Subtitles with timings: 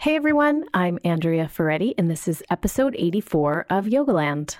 [0.00, 4.56] Hey everyone, I'm Andrea Ferretti, and this is episode 84 of Yogaland.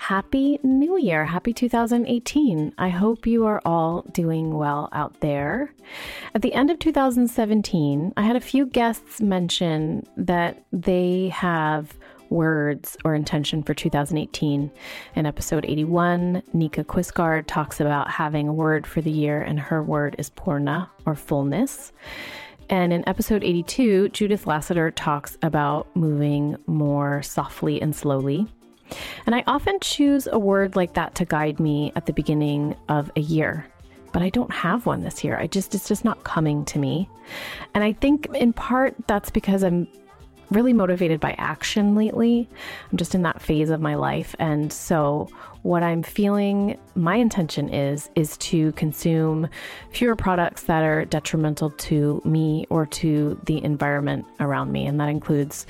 [0.00, 1.24] Happy New Year.
[1.24, 2.74] Happy 2018.
[2.76, 5.72] I hope you are all doing well out there.
[6.34, 11.96] At the end of 2017, I had a few guests mention that they have
[12.30, 14.70] words or intention for 2018.
[15.16, 19.82] In episode 81, Nika Quisgard talks about having a word for the year, and her
[19.82, 21.92] word is purna or fullness.
[22.70, 28.46] And in episode 82, Judith Lasater talks about moving more softly and slowly.
[29.26, 33.10] And I often choose a word like that to guide me at the beginning of
[33.16, 33.66] a year.
[34.12, 35.36] But I don't have one this year.
[35.36, 37.08] I just it's just not coming to me.
[37.74, 39.86] And I think in part that's because I'm
[40.50, 42.48] really motivated by action lately.
[42.90, 44.34] I'm just in that phase of my life.
[44.38, 45.28] And so,
[45.62, 49.48] what I'm feeling my intention is, is to consume
[49.92, 54.86] fewer products that are detrimental to me or to the environment around me.
[54.86, 55.66] And that includes,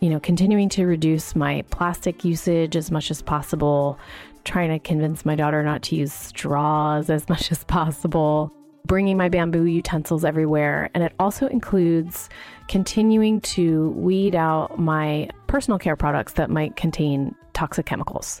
[0.00, 3.98] you know, continuing to reduce my plastic usage as much as possible,
[4.44, 8.54] trying to convince my daughter not to use straws as much as possible
[8.86, 10.90] bringing my bamboo utensils everywhere.
[10.94, 12.28] And it also includes
[12.68, 18.40] continuing to weed out my personal care products that might contain toxic chemicals.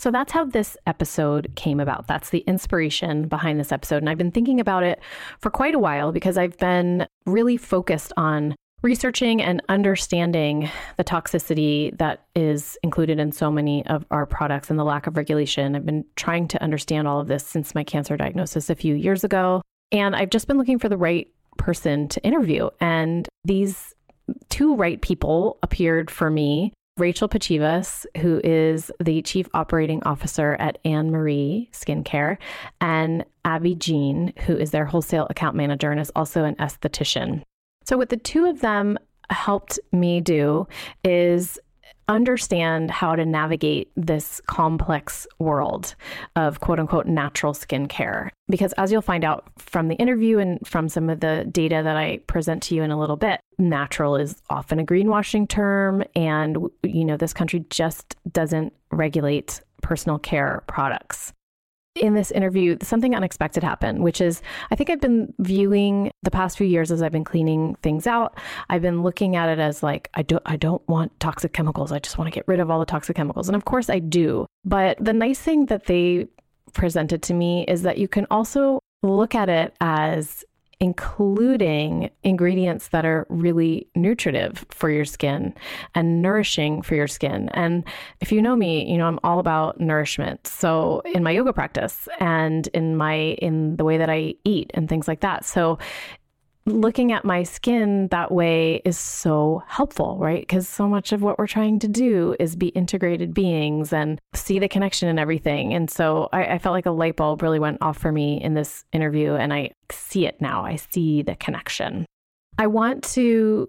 [0.00, 2.06] So that's how this episode came about.
[2.06, 3.96] That's the inspiration behind this episode.
[3.96, 5.00] And I've been thinking about it
[5.40, 11.96] for quite a while because I've been really focused on researching and understanding the toxicity
[11.98, 15.74] that is included in so many of our products and the lack of regulation.
[15.74, 19.24] I've been trying to understand all of this since my cancer diagnosis a few years
[19.24, 19.62] ago.
[19.92, 22.70] And I've just been looking for the right person to interview.
[22.80, 23.94] And these
[24.48, 26.72] two right people appeared for me.
[26.98, 32.38] Rachel Pachivas, who is the chief operating officer at Annmarie Skincare,
[32.80, 37.42] and Abby Jean, who is their wholesale account manager and is also an esthetician.
[37.84, 38.98] So, what the two of them
[39.30, 40.66] helped me do
[41.04, 41.58] is
[42.08, 45.94] understand how to navigate this complex world
[46.36, 48.30] of quote unquote natural skincare.
[48.48, 51.96] Because as you'll find out from the interview and from some of the data that
[51.96, 56.02] I present to you in a little bit, natural is often a greenwashing term.
[56.16, 61.32] And, you know, this country just doesn't regulate personal care products
[62.00, 66.56] in this interview, something unexpected happened, which is I think I've been viewing the past
[66.58, 68.38] few years as I've been cleaning things out.
[68.70, 71.92] I've been looking at it as like I don't I don't want toxic chemicals.
[71.92, 73.48] I just want to get rid of all the toxic chemicals.
[73.48, 74.46] And of course I do.
[74.64, 76.28] But the nice thing that they
[76.72, 80.44] presented to me is that you can also look at it as
[80.80, 85.52] including ingredients that are really nutritive for your skin
[85.94, 87.48] and nourishing for your skin.
[87.52, 87.84] And
[88.20, 90.46] if you know me, you know I'm all about nourishment.
[90.46, 94.88] So in my yoga practice and in my in the way that I eat and
[94.88, 95.44] things like that.
[95.44, 95.78] So
[96.68, 100.40] looking at my skin that way is so helpful, right?
[100.40, 104.58] Because so much of what we're trying to do is be integrated beings and see
[104.58, 105.74] the connection and everything.
[105.74, 108.54] And so I, I, felt like a light bulb really went off for me in
[108.54, 110.64] this interview, and I see it now.
[110.64, 112.06] I see the connection.
[112.58, 113.68] I want to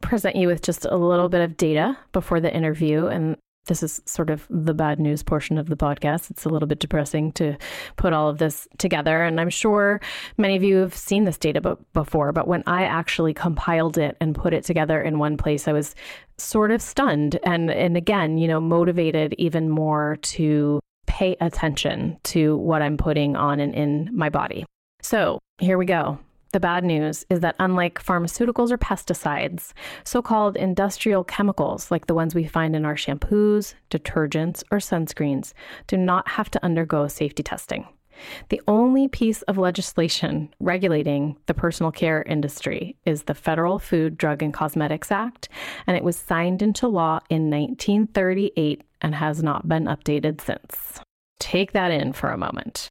[0.00, 3.06] present you with just a little bit of data before the interview.
[3.06, 3.36] And
[3.68, 6.30] this is sort of the bad news portion of the podcast.
[6.30, 7.56] It's a little bit depressing to
[7.96, 9.22] put all of this together.
[9.22, 10.00] And I'm sure
[10.36, 14.16] many of you have seen this data book before, but when I actually compiled it
[14.20, 15.94] and put it together in one place, I was
[16.38, 22.56] sort of stunned and, and again, you know, motivated even more to pay attention to
[22.56, 24.64] what I'm putting on and in my body.
[25.02, 26.18] So here we go.
[26.52, 29.72] The bad news is that unlike pharmaceuticals or pesticides,
[30.04, 35.52] so called industrial chemicals, like the ones we find in our shampoos, detergents, or sunscreens,
[35.86, 37.86] do not have to undergo safety testing.
[38.48, 44.42] The only piece of legislation regulating the personal care industry is the Federal Food, Drug,
[44.42, 45.48] and Cosmetics Act,
[45.86, 51.00] and it was signed into law in 1938 and has not been updated since.
[51.38, 52.88] Take that in for a moment.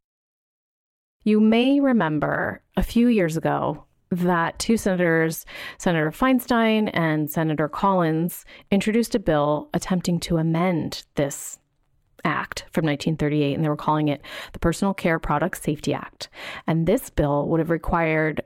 [1.23, 5.45] You may remember a few years ago that two senators,
[5.77, 11.59] Senator Feinstein and Senator Collins, introduced a bill attempting to amend this
[12.24, 14.21] act from 1938, and they were calling it
[14.53, 16.30] the Personal Care Products Safety Act.
[16.65, 18.41] And this bill would have required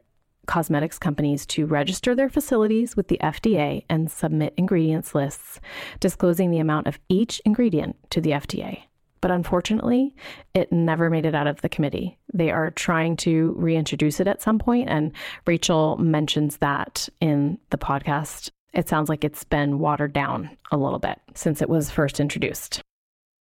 [0.48, 5.60] cosmetics companies to register their facilities with the FDA and submit ingredients lists
[6.00, 8.84] disclosing the amount of each ingredient to the FDA.
[9.22, 10.16] But unfortunately,
[10.54, 12.18] it never made it out of the committee.
[12.34, 15.12] They are trying to reintroduce it at some point, and
[15.46, 18.50] Rachel mentions that in the podcast.
[18.74, 22.82] It sounds like it's been watered down a little bit since it was first introduced.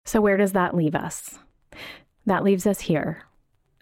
[0.06, 1.38] So, where does that leave us?
[2.24, 3.24] That leaves us here.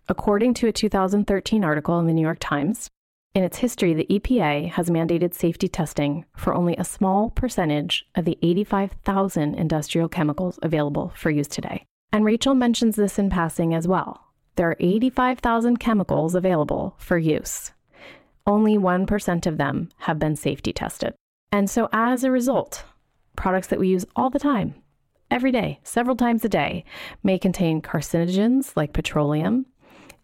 [0.09, 2.89] According to a 2013 article in the New York Times,
[3.37, 8.25] In its history, the EPA has mandated safety testing for only a small percentage of
[8.25, 11.85] the 85,000 industrial chemicals available for use today.
[12.15, 14.25] And Rachel mentions this in passing as well.
[14.55, 17.73] There are 85,000 chemicals available for use.
[18.47, 21.13] Only 1% of them have been safety tested.
[21.53, 22.85] And so, as a result,
[23.37, 24.77] products that we use all the time,
[25.31, 26.87] every day, several times a day,
[27.23, 29.67] may contain carcinogens like petroleum,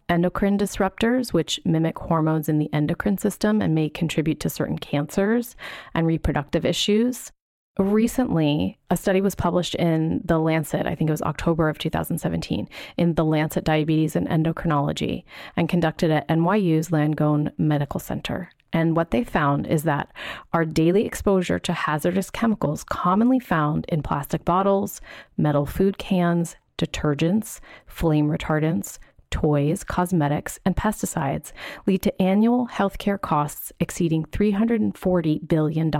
[0.09, 5.55] endocrine disruptors, which mimic hormones in the endocrine system and may contribute to certain cancers
[5.93, 7.31] and reproductive issues.
[7.79, 12.69] Recently, a study was published in The Lancet, I think it was October of 2017,
[12.97, 15.23] in The Lancet Diabetes and Endocrinology,
[15.57, 18.49] and conducted at NYU's Langone Medical Center.
[18.73, 20.11] And what they found is that
[20.51, 25.01] our daily exposure to hazardous chemicals commonly found in plastic bottles,
[25.37, 28.99] metal food cans, detergents, flame retardants,
[29.33, 31.51] toys, cosmetics, and pesticides
[31.87, 35.91] lead to annual healthcare costs exceeding $340 billion.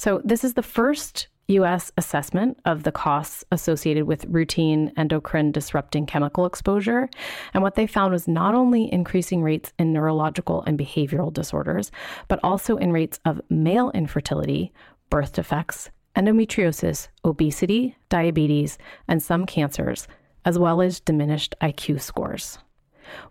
[0.00, 6.06] So, this is the first US assessment of the costs associated with routine endocrine disrupting
[6.06, 7.08] chemical exposure.
[7.52, 11.92] And what they found was not only increasing rates in neurological and behavioral disorders,
[12.26, 14.72] but also in rates of male infertility,
[15.08, 18.76] birth defects, endometriosis, obesity, diabetes,
[19.06, 20.08] and some cancers,
[20.44, 22.58] as well as diminished IQ scores.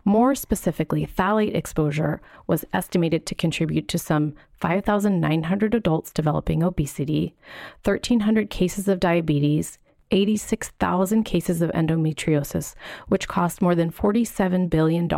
[0.05, 7.35] More specifically, phthalate exposure was estimated to contribute to some 5,900 adults developing obesity,
[7.83, 9.79] 1,300 cases of diabetes,
[10.11, 12.75] 86,000 cases of endometriosis,
[13.07, 15.09] which cost more than $47 billion,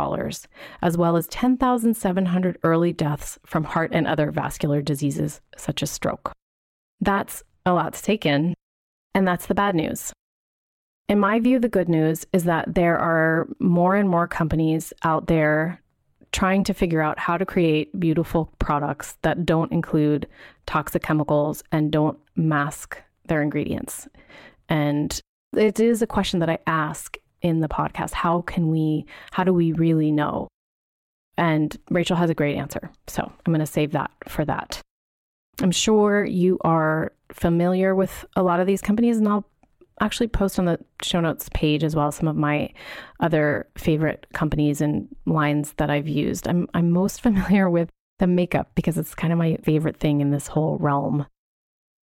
[0.82, 6.32] as well as 10,700 early deaths from heart and other vascular diseases, such as stroke.
[7.00, 8.54] That's a lot to take in,
[9.14, 10.12] and that's the bad news.
[11.08, 15.28] In my view, the good news is that there are more and more companies out
[15.28, 15.80] there
[16.32, 20.26] trying to figure out how to create beautiful products that don't include
[20.66, 24.08] toxic chemicals and don't mask their ingredients.
[24.68, 25.18] And
[25.56, 28.12] it is a question that I ask in the podcast.
[28.12, 30.48] How can we how do we really know?
[31.38, 32.90] And rachel has a great answer.
[33.06, 34.80] So i'm going to save that for that.
[35.62, 39.44] I'm sure you are familiar with a lot of these companies and i'll
[40.00, 42.70] actually post on the show notes page as well some of my
[43.20, 46.48] other favorite companies and lines that I've used.
[46.48, 50.30] I'm I'm most familiar with the makeup because it's kind of my favorite thing in
[50.30, 51.26] this whole realm.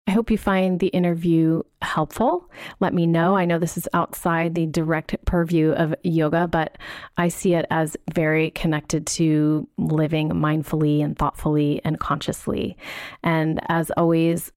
[0.08, 2.50] I hope you find the interview helpful.
[2.80, 3.36] Let me know.
[3.36, 6.76] I know this is outside the direct purview of yoga, but
[7.16, 12.76] I see it as very connected to living mindfully and thoughtfully and consciously.
[13.22, 14.50] And as always,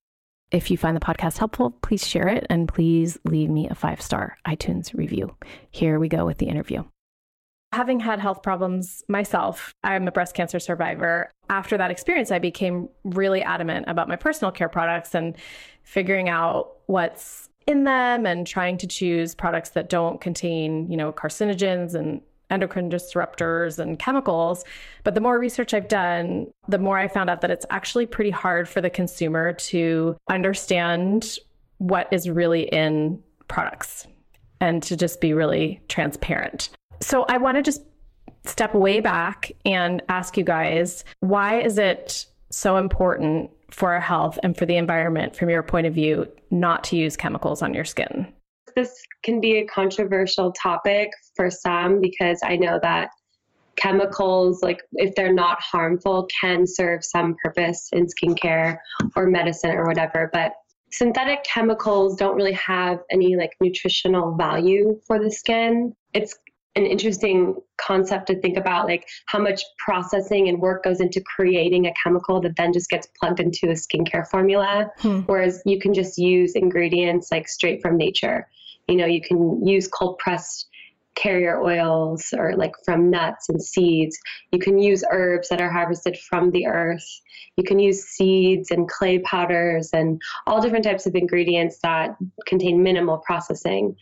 [0.55, 4.01] if you find the podcast helpful, please share it and please leave me a five
[4.01, 5.35] star iTunes review.
[5.69, 6.85] Here we go with the interview.
[7.73, 11.29] Having had health problems myself, I'm a breast cancer survivor.
[11.49, 15.35] After that experience, I became really adamant about my personal care products and
[15.83, 21.11] figuring out what's in them and trying to choose products that don't contain, you know,
[21.11, 24.63] carcinogens and endocrine disruptors and chemicals.
[25.03, 28.31] But the more research I've done, the more I found out that it's actually pretty
[28.31, 31.38] hard for the consumer to understand
[31.77, 34.07] what is really in products
[34.62, 36.69] and to just be really transparent.
[37.01, 37.81] So I want to just
[38.45, 44.39] step way back and ask you guys why is it so important for our health
[44.43, 47.86] and for the environment from your point of view not to use chemicals on your
[47.86, 48.31] skin?
[48.75, 53.10] This can be a controversial topic for some because I know that
[53.75, 58.77] chemicals, like if they're not harmful, can serve some purpose in skincare
[59.15, 60.29] or medicine or whatever.
[60.32, 60.53] But
[60.91, 65.94] synthetic chemicals don't really have any like nutritional value for the skin.
[66.13, 66.38] It's
[66.75, 71.88] an interesting concept to think about like how much processing and work goes into creating
[71.88, 75.20] a chemical that then just gets plugged into a skincare formula hmm.
[75.22, 78.48] whereas you can just use ingredients like straight from nature
[78.88, 80.68] you know, you can use cold pressed
[81.15, 84.18] carrier oils or like from nuts and seeds.
[84.51, 87.06] You can use herbs that are harvested from the earth.
[87.58, 92.84] You can use seeds and clay powders and all different types of ingredients that contain
[92.84, 93.96] minimal processing.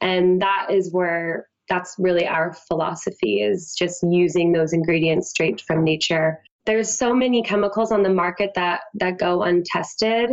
[0.00, 5.84] And that is where that's really our philosophy is just using those ingredients straight from
[5.84, 6.42] nature.
[6.66, 10.30] There's so many chemicals on the market that that go untested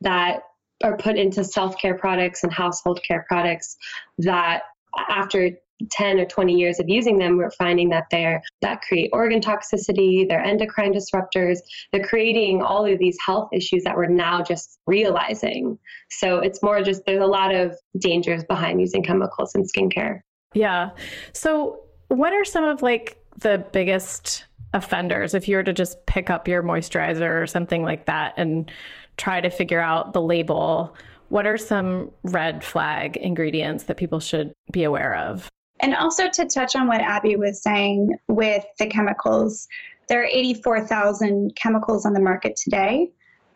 [0.00, 0.42] that
[0.82, 3.76] are put into self care products and household care products
[4.18, 4.62] that
[5.08, 5.50] after
[5.90, 10.28] 10 or 20 years of using them, we're finding that they're that create organ toxicity,
[10.28, 11.58] they're endocrine disruptors,
[11.92, 15.78] they're creating all of these health issues that we're now just realizing.
[16.10, 20.20] So it's more just there's a lot of dangers behind using chemicals in skincare.
[20.54, 20.90] Yeah.
[21.32, 26.30] So what are some of like the biggest offenders if you were to just pick
[26.30, 28.70] up your moisturizer or something like that and
[29.16, 30.94] try to figure out the label.
[31.28, 35.48] What are some red flag ingredients that people should be aware of?
[35.80, 39.68] And also to touch on what abby was saying with the chemicals
[40.08, 43.10] there are 84000 chemicals on the market today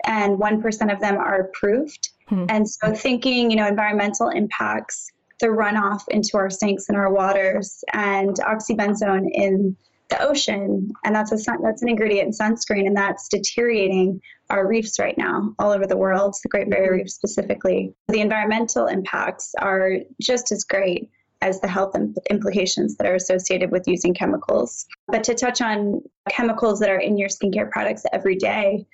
[0.06, 2.10] and 1% of them are approved.
[2.28, 2.46] Hmm.
[2.48, 7.84] and so thinking you know environmental impacts the runoff into our sinks and our waters
[7.92, 9.76] and oxybenzone in
[10.08, 14.20] the ocean and that's a sun, that's an ingredient in sunscreen and that's deteriorating
[14.50, 18.86] our reefs right now all over the world the great barrier reef specifically the environmental
[18.86, 21.10] impacts are just as great
[21.42, 21.94] as the health
[22.30, 27.18] implications that are associated with using chemicals but to touch on chemicals that are in
[27.18, 28.86] your skincare products every day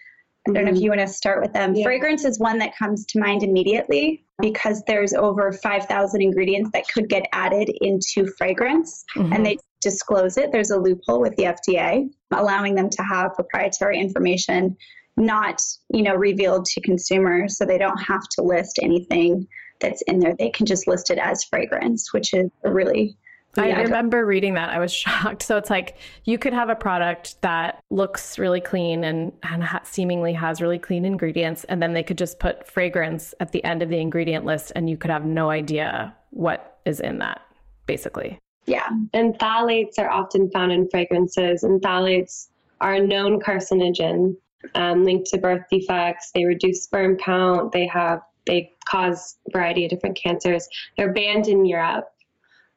[0.48, 0.82] I don't know if mm-hmm.
[0.82, 1.72] you want to start with them.
[1.76, 1.84] Yeah.
[1.84, 7.08] Fragrance is one that comes to mind immediately because there's over 5,000 ingredients that could
[7.08, 9.32] get added into fragrance mm-hmm.
[9.32, 10.52] and they disclose it.
[10.52, 14.76] There's a loophole with the FDA allowing them to have proprietary information
[15.16, 15.60] not,
[15.92, 19.46] you know, revealed to consumers so they don't have to list anything
[19.80, 20.34] that's in there.
[20.38, 23.16] They can just list it as fragrance, which is a really
[23.54, 24.70] I remember reading that.
[24.70, 25.42] I was shocked.
[25.42, 29.82] So it's like you could have a product that looks really clean and, and ha-
[29.84, 33.82] seemingly has really clean ingredients, and then they could just put fragrance at the end
[33.82, 37.42] of the ingredient list, and you could have no idea what is in that,
[37.86, 38.38] basically.
[38.66, 38.88] Yeah.
[39.12, 42.48] And phthalates are often found in fragrances, and phthalates
[42.80, 44.36] are a known carcinogen
[44.74, 46.30] um, linked to birth defects.
[46.34, 47.72] They reduce sperm count.
[47.72, 50.68] They have they cause a variety of different cancers.
[50.96, 52.08] They're banned in Europe.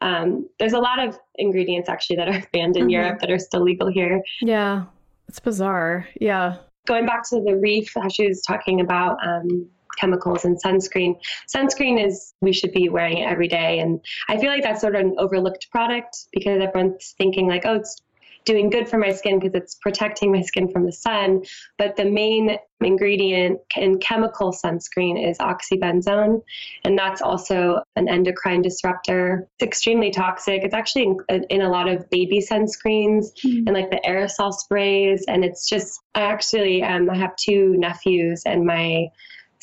[0.01, 2.89] Um, there's a lot of ingredients actually that are banned in mm-hmm.
[2.89, 4.21] Europe that are still legal here.
[4.41, 4.85] Yeah,
[5.27, 6.07] it's bizarre.
[6.19, 6.57] Yeah.
[6.85, 9.67] Going back to the reef, how she was talking about um,
[9.99, 11.19] chemicals and sunscreen.
[11.53, 13.99] Sunscreen is we should be wearing it every day, and
[14.29, 18.01] I feel like that's sort of an overlooked product because everyone's thinking like, oh, it's
[18.45, 21.43] doing good for my skin because it's protecting my skin from the sun.
[21.79, 26.43] But the main ingredient in chemical sunscreen is oxybenzone,
[26.83, 29.47] and that's also an endocrine disruptor.
[29.57, 30.61] It's extremely toxic.
[30.63, 33.67] It's actually in, in a lot of baby sunscreens mm-hmm.
[33.67, 35.25] and like the aerosol sprays.
[35.27, 39.07] And it's just, I actually, um, I have two nephews, and my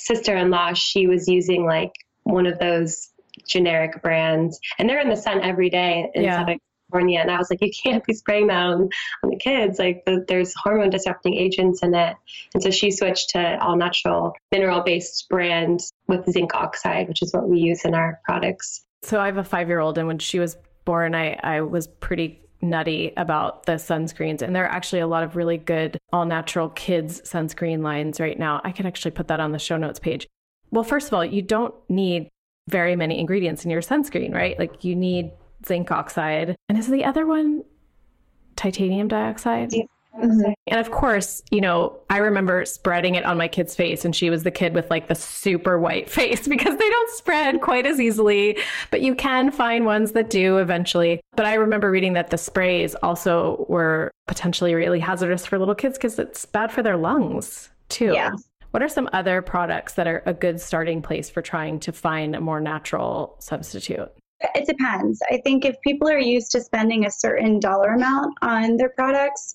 [0.05, 1.93] sister-in-law, she was using like
[2.25, 3.11] one of those
[3.49, 6.41] generic brands, and they're in the sun every day in yeah.
[6.41, 6.59] Southern
[6.91, 7.21] California.
[7.21, 8.89] And I was like, you can't be spraying that on,
[9.25, 9.79] on the kids.
[9.79, 12.17] Like, the, there's hormone disrupting agents in it.
[12.55, 17.33] And so she switched to all natural mineral based brand with zinc oxide, which is
[17.33, 18.85] what we use in our products.
[19.03, 21.87] So I have a five year old, and when she was born, I, I was
[21.87, 24.41] pretty nutty about the sunscreens.
[24.41, 28.39] And there are actually a lot of really good all natural kids sunscreen lines right
[28.39, 28.61] now.
[28.65, 30.27] I can actually put that on the show notes page.
[30.71, 32.29] Well, first of all, you don't need
[32.69, 34.59] very many ingredients in your sunscreen, right?
[34.59, 35.33] Like you need
[35.67, 36.57] zinc oxide.
[36.69, 37.65] And is the other one
[38.57, 39.73] titanium dioxide?
[39.73, 39.85] Yeah.
[40.17, 40.53] Mm-hmm.
[40.67, 44.31] And of course, you know, I remember spreading it on my kid's face, and she
[44.31, 48.01] was the kid with like the super white face because they don't spread quite as
[48.01, 48.59] easily,
[48.91, 51.21] but you can find ones that do eventually.
[51.37, 55.99] But I remember reading that the sprays also were potentially really hazardous for little kids
[55.99, 58.13] because it's bad for their lungs too.
[58.13, 58.33] Yeah.
[58.73, 62.35] What are some other products that are a good starting place for trying to find
[62.35, 64.11] a more natural substitute?
[64.55, 65.21] It depends.
[65.31, 69.55] I think if people are used to spending a certain dollar amount on their products,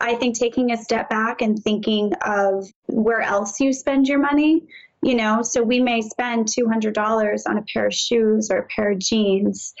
[0.00, 4.62] I think taking a step back and thinking of where else you spend your money,
[5.02, 8.92] you know, so we may spend $200 on a pair of shoes or a pair
[8.92, 9.74] of jeans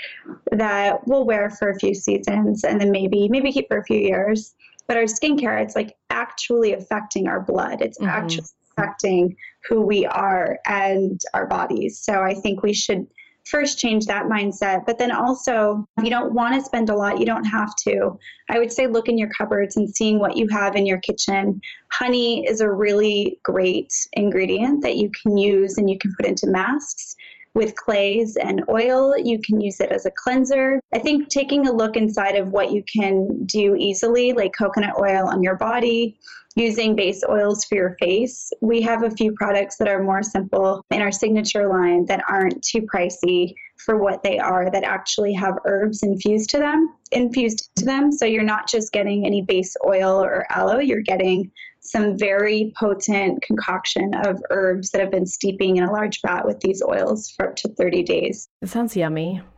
[0.52, 3.98] that we'll wear for a few seasons and then maybe maybe keep for a few
[3.98, 4.54] years.
[4.86, 7.82] But our skincare, it's like actually affecting our blood.
[7.82, 8.08] It's mm-hmm.
[8.08, 8.46] actually
[8.76, 9.36] affecting
[9.68, 11.98] who we are and our bodies.
[11.98, 13.06] So I think we should
[13.46, 14.84] first change that mindset.
[14.86, 18.18] But then also, if you don't want to spend a lot, you don't have to.
[18.50, 21.60] I would say look in your cupboards and seeing what you have in your kitchen.
[21.90, 26.46] Honey is a really great ingredient that you can use and you can put into
[26.46, 27.16] masks
[27.54, 29.16] with clays and oil.
[29.16, 30.80] You can use it as a cleanser.
[30.92, 35.26] I think taking a look inside of what you can do easily, like coconut oil
[35.26, 36.18] on your body,
[36.56, 38.50] using base oils for your face.
[38.60, 42.62] We have a few products that are more simple in our signature line that aren't
[42.64, 47.84] too pricey for what they are that actually have herbs infused to them infused to
[47.84, 48.10] them.
[48.10, 53.40] So you're not just getting any base oil or aloe you're getting some very potent
[53.42, 57.50] concoction of herbs that have been steeping in a large vat with these oils for
[57.50, 58.48] up to 30 days.
[58.60, 59.40] It sounds yummy.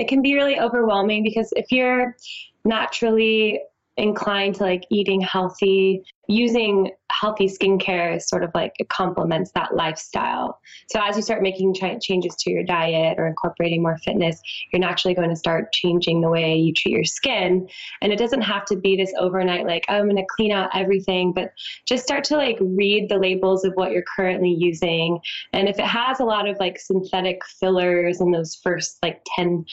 [0.00, 2.16] It can be really overwhelming because if you're
[2.64, 3.60] naturally
[3.96, 10.58] inclined to like eating healthy, using healthy skincare sort of like it complements that lifestyle.
[10.88, 14.40] So as you start making ch- changes to your diet or incorporating more fitness,
[14.72, 17.68] you're naturally going to start changing the way you treat your skin.
[18.00, 20.70] And it doesn't have to be this overnight, like, oh, I'm going to clean out
[20.74, 21.52] everything, but
[21.86, 25.20] just start to like read the labels of what you're currently using.
[25.52, 29.64] And if it has a lot of like synthetic fillers in those first like 10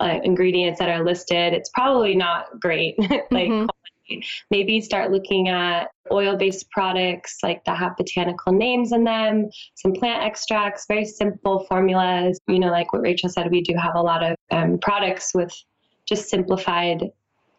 [0.00, 2.98] uh, ingredients that are listed, it's probably not great.
[3.30, 3.66] like, mm-hmm
[4.50, 9.92] maybe start looking at oil based products like that have botanical names in them, some
[9.92, 12.38] plant extracts, very simple formulas.
[12.46, 15.52] You know, like what Rachel said, we do have a lot of um, products with
[16.06, 17.10] just simplified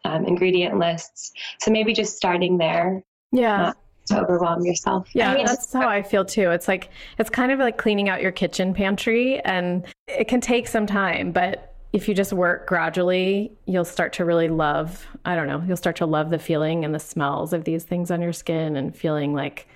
[0.04, 1.32] um, ingredient lists.
[1.60, 3.02] So maybe just starting there.
[3.32, 3.72] Yeah.
[4.06, 5.08] to overwhelm yourself.
[5.12, 6.52] Yeah, I mean, that's how I feel too.
[6.52, 10.68] It's like it's kind of like cleaning out your kitchen pantry and it can take
[10.68, 15.46] some time, but if you just work gradually, you'll start to really love, I don't
[15.46, 18.34] know, you'll start to love the feeling and the smells of these things on your
[18.34, 19.66] skin and feeling like,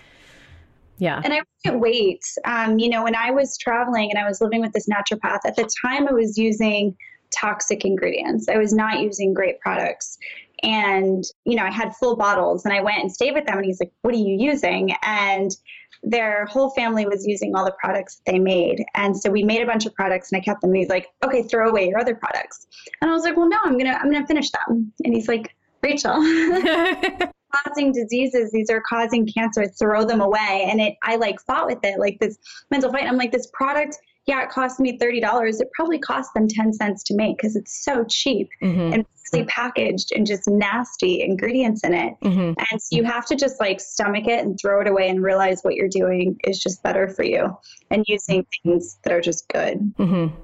[0.99, 1.23] yeah.
[1.25, 2.21] And I can't wait.
[2.45, 5.57] Um, you know, when I was traveling and I was living with this naturopath, at
[5.57, 6.95] the time I was using
[7.35, 8.50] toxic ingredients.
[8.50, 10.19] I was not using great products.
[10.62, 13.65] And, you know, I had full bottles and I went and stayed with them and
[13.65, 14.95] he's like, What are you using?
[15.03, 15.57] And
[16.02, 18.85] their whole family was using all the products that they made.
[18.95, 20.71] And so we made a bunch of products and I kept them.
[20.71, 22.66] And he's like, okay, throw away your other products.
[23.00, 24.92] And I was like, well, no, I'm going to, I'm going to finish them.
[25.04, 26.14] And he's like, Rachel,
[27.64, 28.50] causing diseases.
[28.50, 29.66] These are causing cancer.
[29.66, 30.66] Throw them away.
[30.71, 32.38] And it, I like fought with it, like this
[32.71, 33.04] mental fight.
[33.04, 35.61] I'm like, this product, yeah, it cost me $30.
[35.61, 38.49] It probably cost them 10 cents to make because it's so cheap.
[38.62, 38.93] Mm-hmm.
[38.95, 39.07] And
[39.47, 42.15] packaged and just nasty ingredients in it.
[42.23, 42.53] Mm-hmm.
[42.71, 45.62] And so you have to just like stomach it and throw it away and realize
[45.62, 47.57] what you're doing is just better for you
[47.91, 49.79] and using things that are just good.
[49.99, 50.35] Mm-hmm.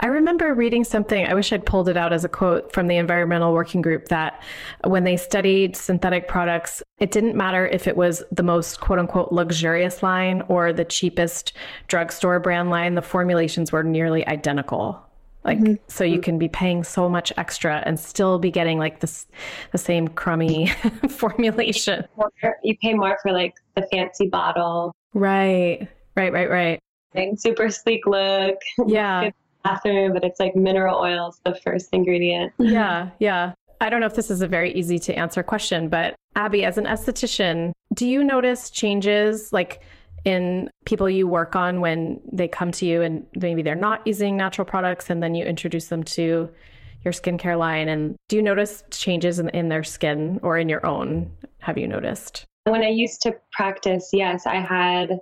[0.00, 2.96] I remember reading something, I wish I'd pulled it out as a quote from the
[2.96, 4.42] Environmental Working Group that
[4.84, 9.32] when they studied synthetic products, it didn't matter if it was the most quote unquote
[9.32, 11.52] luxurious line or the cheapest
[11.88, 15.02] drugstore brand line, the formulations were nearly identical.
[15.44, 15.74] Like mm-hmm.
[15.86, 19.26] so you can be paying so much extra and still be getting like this
[19.70, 20.66] the same crummy
[21.08, 22.04] formulation.
[22.64, 24.92] You pay more for like the fancy bottle.
[25.14, 25.88] Right.
[26.16, 26.80] Right, right, right.
[27.38, 28.56] Super sleek look.
[28.86, 29.30] Yeah.
[29.66, 32.52] bathroom, but it's like mineral oils, the first ingredient.
[32.58, 33.52] Yeah, yeah.
[33.80, 36.78] I don't know if this is a very easy to answer question, but Abby, as
[36.78, 39.82] an esthetician, do you notice changes like
[40.26, 44.36] in people you work on when they come to you and maybe they're not using
[44.36, 46.50] natural products and then you introduce them to
[47.04, 50.84] your skincare line and do you notice changes in, in their skin or in your
[50.84, 55.20] own have you noticed when i used to practice yes i had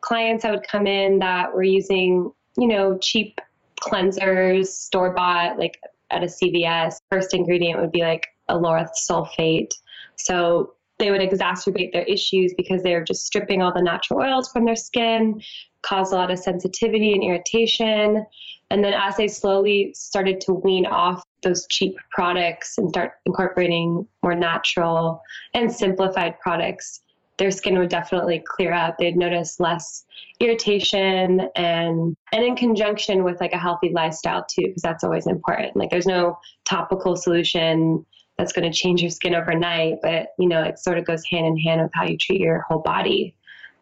[0.00, 3.40] clients that would come in that were using you know cheap
[3.84, 5.78] cleansers store bought like
[6.10, 9.72] at a cvs first ingredient would be like lauryl sulfate
[10.16, 14.64] so they would exacerbate their issues because they're just stripping all the natural oils from
[14.64, 15.40] their skin,
[15.82, 18.24] cause a lot of sensitivity and irritation.
[18.70, 24.06] And then as they slowly started to wean off those cheap products and start incorporating
[24.22, 25.20] more natural
[25.52, 27.02] and simplified products,
[27.38, 28.96] their skin would definitely clear up.
[28.98, 30.04] They'd notice less
[30.40, 35.76] irritation and and in conjunction with like a healthy lifestyle too, because that's always important.
[35.76, 38.04] Like there's no topical solution
[38.38, 41.46] that's going to change your skin overnight, but you know, it sort of goes hand
[41.46, 43.34] in hand with how you treat your whole body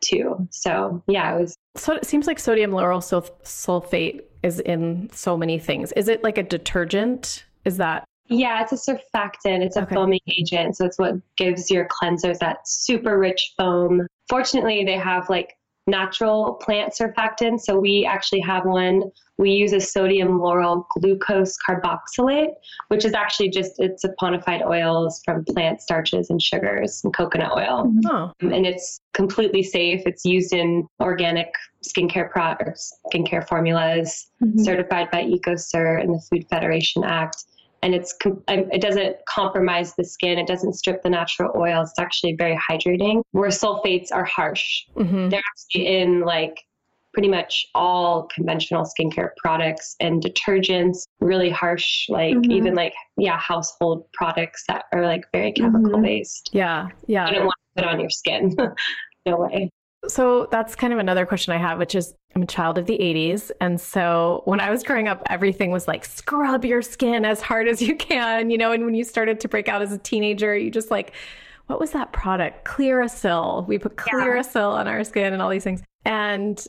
[0.03, 0.47] too.
[0.51, 1.57] So yeah, it was.
[1.77, 3.03] So it seems like sodium lauryl
[3.45, 5.93] sulfate is in so many things.
[5.93, 7.45] Is it like a detergent?
[7.65, 8.05] Is that?
[8.27, 9.63] Yeah, it's a surfactant.
[9.63, 9.95] It's a okay.
[9.95, 10.77] foaming agent.
[10.77, 14.07] So it's what gives your cleansers that super rich foam.
[14.29, 15.57] Fortunately, they have like
[15.87, 17.63] natural plant surfactants.
[17.63, 19.03] So we actually have one.
[19.39, 22.53] We use a sodium lauryl glucose carboxylate,
[22.89, 27.93] which is actually just it's saponified oils from plant starches and sugars and coconut oil.
[28.07, 28.33] Oh.
[28.41, 30.03] And it's completely safe.
[30.07, 31.53] It's used in organic
[31.85, 34.63] skincare products, skincare formulas, mm-hmm.
[34.63, 37.45] certified by EcoCert and the Food Federation Act
[37.83, 38.15] and it's
[38.49, 40.39] it doesn't compromise the skin.
[40.39, 41.91] It doesn't strip the natural oils.
[41.91, 43.23] It's actually very hydrating.
[43.33, 45.29] Where sulfates are harsh, mm-hmm.
[45.29, 46.61] they're actually in like
[47.13, 51.07] pretty much all conventional skincare products and detergents.
[51.21, 52.53] Really harsh, like mm-hmm.
[52.53, 56.03] even like yeah, household products that are like very chemical mm-hmm.
[56.03, 56.51] based.
[56.53, 57.29] Yeah, yeah.
[57.29, 58.55] You don't want to put on your skin.
[59.27, 59.71] no way.
[60.09, 62.99] So that's kind of another question I have, which is I'm a child of the
[62.99, 63.51] 80s.
[63.61, 67.69] And so when I was growing up, everything was like, scrub your skin as hard
[67.69, 70.57] as you can, you know, and when you started to break out as a teenager,
[70.57, 71.13] you just like,
[71.67, 72.65] what was that product?
[72.65, 73.67] Clearasil.
[73.67, 74.81] We put Clearasil yeah.
[74.81, 75.83] on our skin and all these things.
[76.05, 76.67] And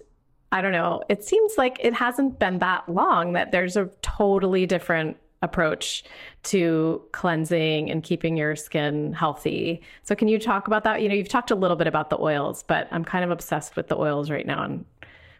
[0.52, 4.68] I don't know, it seems like it hasn't been that long that there's a totally
[4.68, 6.04] different approach
[6.44, 9.82] to cleansing and keeping your skin healthy.
[10.02, 11.02] So, can you talk about that?
[11.02, 13.76] You know, you've talked a little bit about the oils, but I'm kind of obsessed
[13.76, 14.86] with the oils right now and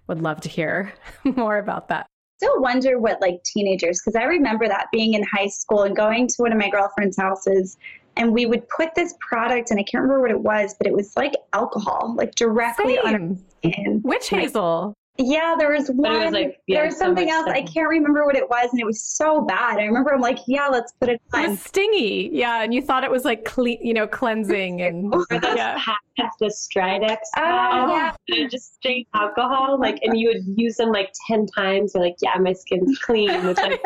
[0.08, 2.06] would love to hear more about that.
[2.38, 6.28] Still wonder what like teenagers, because I remember that being in high school and going
[6.28, 7.78] to one of my girlfriend's houses
[8.16, 10.94] and we would put this product and I can't remember what it was, but it
[10.94, 13.06] was like alcohol, like directly Same.
[13.06, 13.38] on our
[13.72, 14.02] skin.
[14.04, 14.94] Witch hazel.
[15.20, 16.12] Yeah, there was one.
[16.24, 17.48] was like- yeah, there was so something much else.
[17.48, 19.78] I can't remember what it was, and it was so bad.
[19.78, 21.50] I remember I'm like, yeah, let's put it It on.
[21.52, 22.32] was stingy.
[22.34, 22.64] Yeah.
[22.64, 25.80] And you thought it was like clean, you know, cleansing and Or those yeah.
[26.18, 28.44] pads, the Stridex Oh, pads, yeah.
[28.44, 28.48] Oh.
[28.48, 31.92] just straight alcohol, like, and you would use them like ten times.
[31.94, 33.84] You're like, yeah, my skin's clean, which like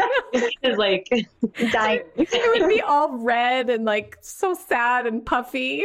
[0.63, 1.09] is like,
[1.73, 2.03] Dying.
[2.15, 5.83] it would be all red and like so sad and puffy.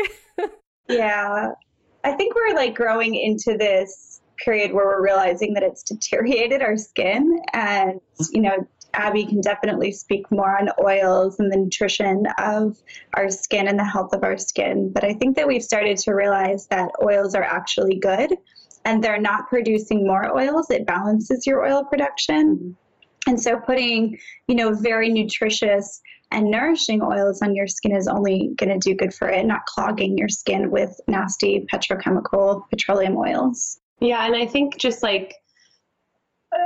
[0.88, 1.50] Yeah.
[2.05, 6.77] I think we're like growing into this period where we're realizing that it's deteriorated our
[6.77, 7.40] skin.
[7.53, 8.01] And,
[8.33, 12.77] you know, Abby can definitely speak more on oils and the nutrition of
[13.14, 14.92] our skin and the health of our skin.
[14.92, 18.37] But I think that we've started to realize that oils are actually good
[18.85, 20.71] and they're not producing more oils.
[20.71, 22.77] It balances your oil production.
[23.27, 24.18] And so putting,
[24.49, 28.97] you know, very nutritious and nourishing oils on your skin is only going to do
[28.97, 33.79] good for it, not clogging your skin with nasty petrochemical petroleum oils.
[34.03, 34.27] Yeah.
[34.27, 35.37] And I think just like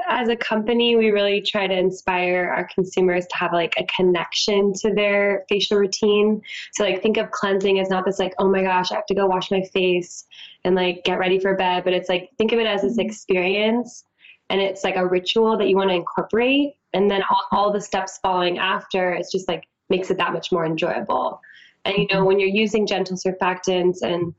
[0.09, 4.73] as a company, we really try to inspire our consumers to have like a connection
[4.75, 6.41] to their facial routine.
[6.73, 9.15] So like think of cleansing as not this like, oh my gosh, I have to
[9.15, 10.25] go wash my face
[10.65, 13.01] and like get ready for bed, but it's like think of it as this mm-hmm.
[13.03, 14.05] experience
[14.51, 17.81] and it's like a ritual that you want to incorporate and then all, all the
[17.81, 21.41] steps following after it's just like makes it that much more enjoyable.
[21.85, 22.25] And you know, mm-hmm.
[22.27, 24.35] when you're using gentle surfactants and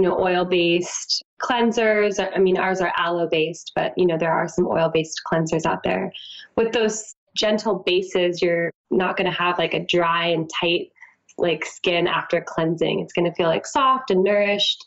[0.00, 2.18] you know, oil based cleansers.
[2.34, 5.66] I mean, ours are aloe based, but you know, there are some oil based cleansers
[5.66, 6.12] out there.
[6.56, 10.90] With those gentle bases, you're not going to have like a dry and tight
[11.38, 13.00] like skin after cleansing.
[13.00, 14.84] It's going to feel like soft and nourished,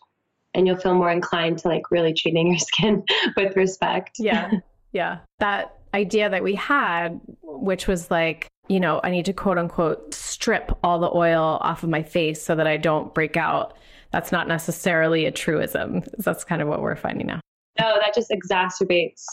[0.54, 3.04] and you'll feel more inclined to like really treating your skin
[3.38, 4.18] with respect.
[4.20, 4.52] Yeah.
[4.94, 5.22] Yeah.
[5.40, 10.14] That idea that we had, which was like, you know, I need to quote unquote
[10.14, 13.76] strip all the oil off of my face so that I don't break out.
[14.14, 16.04] That's not necessarily a truism.
[16.20, 17.42] That's kind of what we're finding now.
[17.80, 19.26] No, that just exacerbates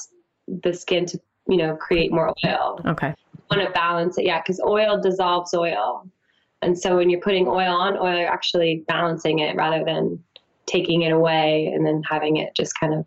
[0.48, 2.80] the skin to, you know, create more oil.
[2.86, 3.14] Okay.
[3.34, 6.08] You want to balance it, yeah, because oil dissolves oil.
[6.62, 10.18] And so when you're putting oil on oil, you're actually balancing it rather than
[10.64, 13.06] taking it away and then having it just kind of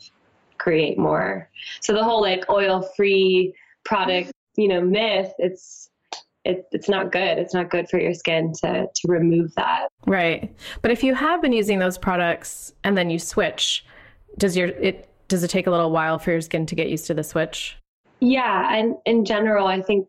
[0.59, 1.49] create more.
[1.81, 3.51] So the whole like oil free
[3.83, 5.89] product, you know, myth, it's
[6.45, 7.37] it, it's not good.
[7.37, 9.87] It's not good for your skin to to remove that.
[10.05, 10.53] Right.
[10.81, 13.85] But if you have been using those products and then you switch,
[14.37, 17.07] does your it does it take a little while for your skin to get used
[17.07, 17.77] to the switch?
[18.19, 20.07] Yeah, and in general, I think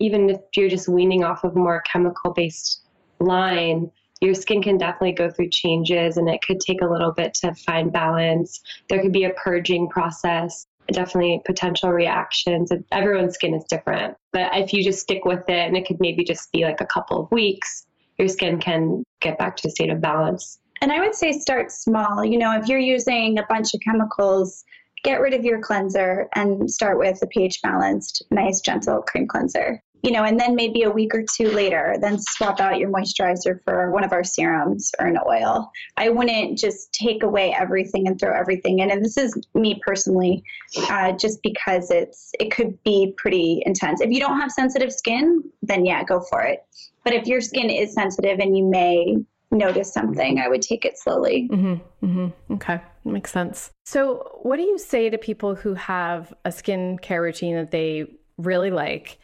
[0.00, 2.82] even if you're just weaning off of a more chemical based
[3.20, 3.90] line,
[4.20, 7.54] your skin can definitely go through changes and it could take a little bit to
[7.54, 8.60] find balance.
[8.88, 12.70] There could be a purging process, definitely potential reactions.
[12.92, 14.16] Everyone's skin is different.
[14.32, 16.86] But if you just stick with it and it could maybe just be like a
[16.86, 17.86] couple of weeks,
[18.18, 20.58] your skin can get back to a state of balance.
[20.80, 22.24] And I would say start small.
[22.24, 24.64] You know, if you're using a bunch of chemicals,
[25.02, 29.82] get rid of your cleanser and start with a pH balanced, nice, gentle cream cleanser.
[30.04, 33.58] You know, and then maybe a week or two later, then swap out your moisturizer
[33.64, 35.70] for one of our serums or an oil.
[35.96, 38.90] I wouldn't just take away everything and throw everything in.
[38.90, 40.44] And this is me personally,
[40.90, 44.02] uh, just because it's it could be pretty intense.
[44.02, 46.64] If you don't have sensitive skin, then yeah, go for it.
[47.02, 49.16] But if your skin is sensitive and you may
[49.50, 51.48] notice something, I would take it slowly.
[51.50, 52.06] Mm-hmm.
[52.06, 52.54] Mm-hmm.
[52.54, 53.70] Okay, makes sense.
[53.84, 58.70] So, what do you say to people who have a skincare routine that they really
[58.70, 59.18] like,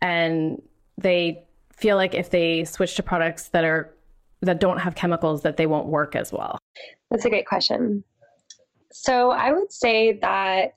[0.00, 0.60] and
[0.96, 1.44] they
[1.76, 3.94] feel like if they switch to products that are
[4.40, 6.58] that don't have chemicals, that they won't work as well?
[7.10, 8.04] That's a great question.
[8.92, 10.74] So I would say that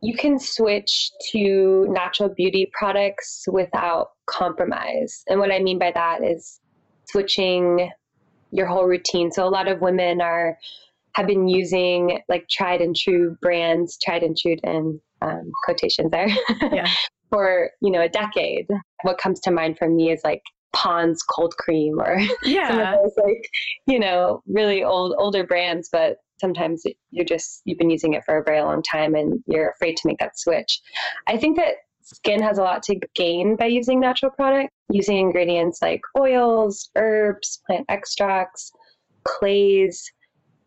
[0.00, 5.24] you can switch to natural beauty products without compromise.
[5.28, 6.60] And what I mean by that is
[7.06, 7.90] switching
[8.52, 9.32] your whole routine.
[9.32, 10.56] So a lot of women are
[11.14, 16.28] have been using like tried and true brands, tried and true and um, quotations there
[16.60, 16.88] Yeah.
[17.30, 18.66] for you know a decade.
[19.02, 20.42] What comes to mind for me is like
[20.74, 22.94] Pond's cold cream or some Yeah.
[22.94, 23.48] of those like
[23.86, 28.38] you know really old older brands but sometimes you're just you've been using it for
[28.38, 30.80] a very long time and you're afraid to make that switch
[31.26, 35.80] i think that skin has a lot to gain by using natural products using ingredients
[35.82, 38.70] like oils herbs plant extracts
[39.24, 40.10] clays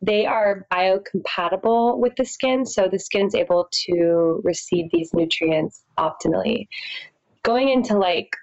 [0.02, 6.68] they are biocompatible with the skin so the skin's able to receive these nutrients optimally
[7.44, 8.36] going into like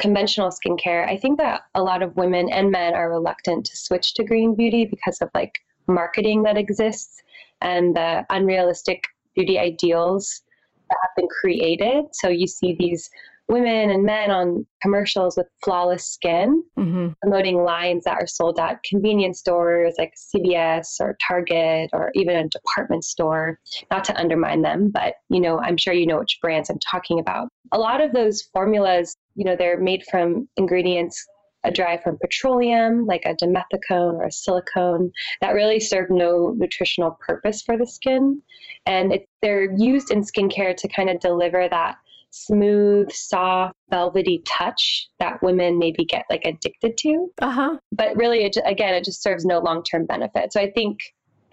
[0.00, 4.14] conventional skincare, I think that a lot of women and men are reluctant to switch
[4.14, 5.52] to green beauty because of like
[5.86, 7.22] marketing that exists
[7.62, 9.04] and the unrealistic
[9.34, 10.42] beauty ideals
[10.90, 12.04] that have been created.
[12.12, 13.08] So you see these
[13.48, 17.08] women and men on commercials with flawless skin, mm-hmm.
[17.22, 22.48] promoting lines that are sold at convenience stores like CVS or Target or even a
[22.48, 23.58] department store.
[23.90, 27.20] Not to undermine them, but you know, I'm sure you know which brands I'm talking
[27.20, 27.48] about.
[27.72, 31.24] A lot of those formulas, you know, they're made from ingredients
[31.72, 37.62] derived from petroleum, like a dimethicone or a silicone, that really serve no nutritional purpose
[37.62, 38.40] for the skin.
[38.86, 41.96] And it, they're used in skincare to kind of deliver that
[42.36, 47.28] smooth, soft, velvety touch that women maybe get like addicted to.
[47.40, 47.78] Uh-huh.
[47.92, 50.52] But really, it, again, it just serves no long term benefit.
[50.52, 50.98] So I think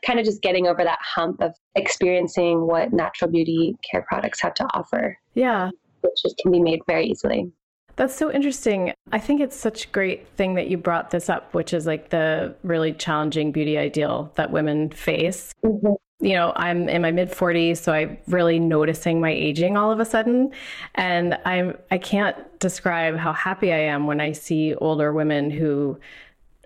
[0.06, 4.54] kind of just getting over that hump of experiencing what natural beauty care products have
[4.56, 5.17] to offer.
[5.34, 5.69] Yeah.
[6.02, 7.52] Which just can be made very easily.
[7.96, 8.93] That's so interesting.
[9.12, 12.10] I think it's such a great thing that you brought this up, which is like
[12.10, 15.54] the really challenging beauty ideal that women face.
[15.63, 19.91] Mm-hmm you know, I'm in my mid 40s, so I'm really noticing my aging all
[19.91, 20.51] of a sudden.
[20.95, 25.99] And I'm I can't describe how happy I am when I see older women who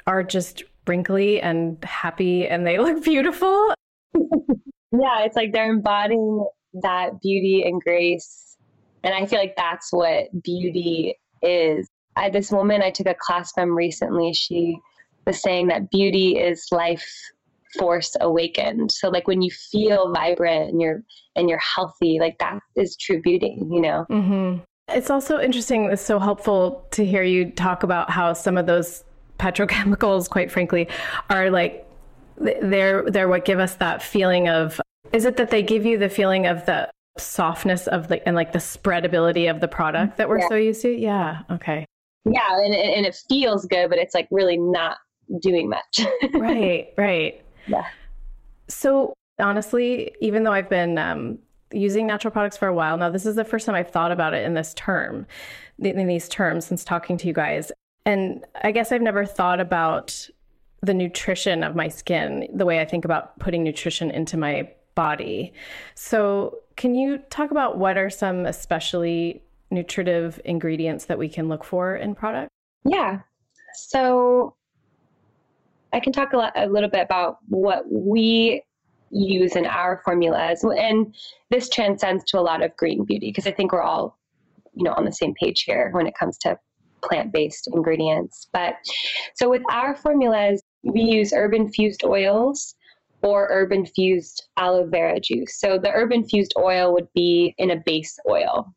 [0.06, 3.74] are just wrinkly and happy and they look beautiful.
[4.14, 6.46] yeah, it's like they're embodying
[6.82, 8.58] that beauty and grace.
[9.04, 11.88] And I feel like that's what beauty is.
[12.16, 14.78] At this woman I took a class from recently, she
[15.26, 17.08] was saying that beauty is life
[17.78, 18.92] force awakened.
[18.92, 21.04] So like when you feel vibrant and you're
[21.36, 24.06] and you're healthy, like that is true beauty, you know.
[24.10, 24.64] Mm-hmm.
[24.90, 25.86] It's also interesting.
[25.92, 29.04] It's so helpful to hear you talk about how some of those
[29.40, 30.88] petrochemicals, quite frankly,
[31.30, 31.86] are like
[32.38, 34.80] they're they're what give us that feeling of.
[35.14, 38.54] Is it that they give you the feeling of the softness of the and like
[38.54, 40.50] the spreadability of the product that we're yeah.
[40.50, 40.90] so used to?
[40.90, 41.42] Yeah.
[41.50, 41.86] Okay.
[42.26, 44.98] Yeah, and and it feels good, but it's like really not
[45.42, 46.06] doing much.
[46.34, 46.94] right.
[46.98, 47.42] Right.
[47.68, 47.86] Yeah.
[48.68, 51.40] So honestly, even though I've been um,
[51.72, 54.34] using natural products for a while now, this is the first time I've thought about
[54.34, 55.26] it in this term,
[55.80, 57.72] in these terms since talking to you guys.
[58.06, 60.30] And I guess I've never thought about
[60.82, 65.54] the nutrition of my skin the way I think about putting nutrition into my body.
[65.96, 71.64] So, can you talk about what are some especially nutritive ingredients that we can look
[71.64, 72.52] for in products?
[72.86, 73.22] Yeah.
[73.76, 74.56] So,
[75.94, 78.62] I can talk a, lot, a little bit about what we
[79.10, 81.16] use in our formulas, and
[81.50, 84.18] this transcends to a lot of green beauty because I think we're all,
[84.74, 86.58] you know, on the same page here when it comes to
[87.04, 88.48] plant-based ingredients.
[88.52, 88.76] But
[89.36, 92.76] so with our formulas, we use herb infused oils
[93.22, 95.60] or herb infused aloe vera juice.
[95.60, 98.74] So the herb infused oil would be in a base oil.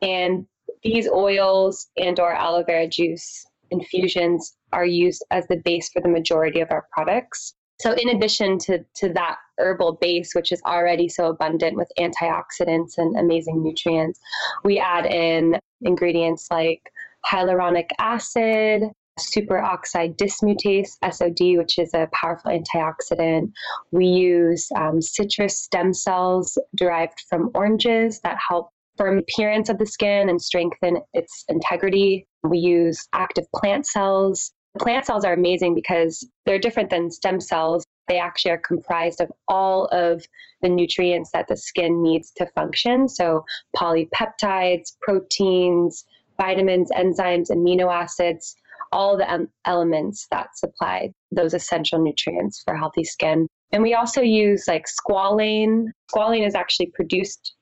[0.00, 0.46] And
[0.82, 6.08] these oils and or aloe vera juice infusions are used as the base for the
[6.08, 7.54] majority of our products.
[7.80, 12.98] So, in addition to, to that herbal base, which is already so abundant with antioxidants
[12.98, 14.20] and amazing nutrients,
[14.62, 16.82] we add in ingredients like
[17.26, 18.84] hyaluronic acid,
[19.18, 23.52] superoxide dismutase, SOD, which is a powerful antioxidant.
[23.90, 29.86] We use um, citrus stem cells derived from oranges that help firm appearance of the
[29.86, 32.26] skin and strengthen its integrity.
[32.42, 37.84] We use active plant cells Plant cells are amazing because they're different than stem cells.
[38.08, 40.24] They actually are comprised of all of
[40.62, 43.08] the nutrients that the skin needs to function.
[43.08, 43.44] So,
[43.76, 46.04] polypeptides, proteins,
[46.40, 48.56] vitamins, enzymes, amino acids,
[48.92, 53.46] all the elements that supply those essential nutrients for healthy skin.
[53.72, 55.86] And we also use like squalane.
[56.14, 57.54] Squalane is actually produced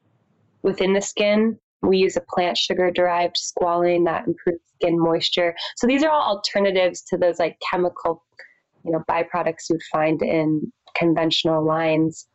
[0.62, 5.54] within the skin we use a plant sugar derived squalane that improves skin moisture.
[5.76, 8.22] So these are all alternatives to those like chemical,
[8.84, 12.26] you know, byproducts you'd find in conventional lines.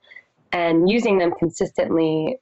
[0.51, 2.37] And using them consistently,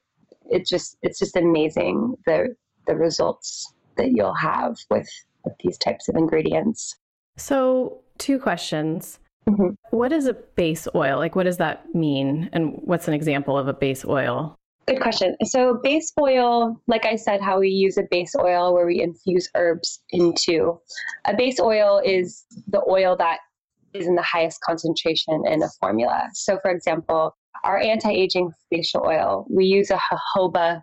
[0.50, 2.54] it just it's just amazing the
[2.86, 5.08] the results that you'll have with,
[5.44, 6.96] with these types of ingredients.
[7.36, 9.18] So two questions.
[9.48, 9.74] Mm-hmm.
[9.90, 11.18] What is a base oil?
[11.18, 12.50] Like, what does that mean?
[12.52, 14.56] And what's an example of a base oil?
[14.86, 15.34] Good question.
[15.44, 19.48] So, base oil, like I said, how we use a base oil where we infuse
[19.54, 20.78] herbs into
[21.24, 23.38] a base oil is the oil that
[23.94, 26.28] is in the highest concentration in a formula.
[26.34, 29.98] So, for example, our anti aging facial oil, we use a
[30.36, 30.82] jojoba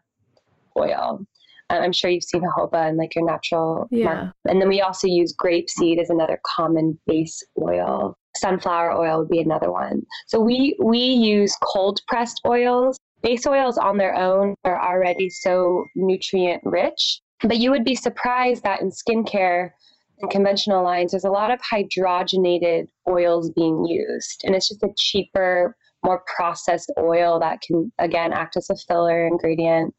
[0.78, 1.26] oil.
[1.70, 4.06] I'm sure you've seen jojoba in like your natural yeah.
[4.06, 4.34] Market.
[4.46, 8.18] And then we also use grapeseed as another common base oil.
[8.36, 10.02] Sunflower oil would be another one.
[10.28, 15.86] So we we use cold pressed oils base oils on their own are already so
[15.96, 19.72] nutrient rich, but you would be surprised that in skincare
[20.20, 24.42] and conventional lines, there's a lot of hydrogenated oils being used.
[24.44, 29.28] And it's just a cheaper, more processed oil that can, again, act as a filler
[29.28, 29.94] ingredient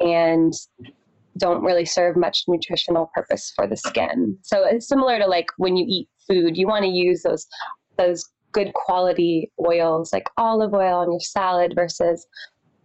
[0.00, 0.52] and
[1.38, 4.36] don't really serve much nutritional purpose for the skin.
[4.42, 7.46] So it's similar to like when you eat food, you want to use those
[7.96, 12.26] those good quality oils like olive oil on your salad versus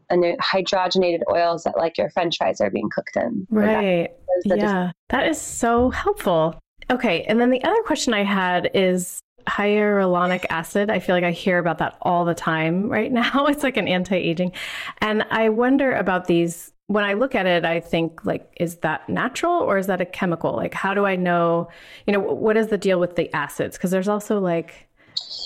[0.09, 3.45] and the hydrogenated oils that like your french fries are being cooked in.
[3.49, 4.09] Right.
[4.45, 4.91] That, yeah.
[5.09, 6.59] that is so helpful.
[6.89, 7.23] Okay.
[7.23, 10.89] And then the other question I had is hyaluronic acid.
[10.89, 13.47] I feel like I hear about that all the time right now.
[13.47, 14.51] It's like an anti aging.
[14.99, 16.71] And I wonder about these.
[16.89, 20.05] When I look at it, I think like, is that natural or is that a
[20.05, 20.53] chemical?
[20.53, 21.67] Like, how do I know,
[22.05, 23.75] you know, what is the deal with the acids?
[23.75, 24.87] Because there's also like,